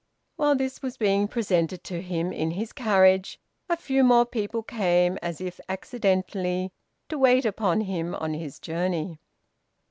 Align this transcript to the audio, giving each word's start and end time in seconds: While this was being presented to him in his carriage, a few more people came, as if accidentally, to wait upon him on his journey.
While 0.35 0.55
this 0.55 0.81
was 0.81 0.97
being 0.97 1.27
presented 1.27 1.83
to 1.83 2.01
him 2.01 2.33
in 2.33 2.49
his 2.49 2.73
carriage, 2.73 3.39
a 3.69 3.77
few 3.77 4.03
more 4.03 4.25
people 4.25 4.63
came, 4.63 5.19
as 5.21 5.39
if 5.39 5.59
accidentally, 5.69 6.71
to 7.09 7.19
wait 7.19 7.45
upon 7.45 7.81
him 7.81 8.15
on 8.15 8.33
his 8.33 8.57
journey. 8.59 9.19